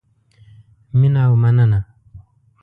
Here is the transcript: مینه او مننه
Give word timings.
مینه 0.99 1.21
او 1.27 1.35
مننه 1.43 1.79